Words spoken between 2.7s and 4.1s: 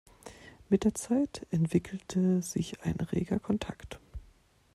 ein reger Kontakt.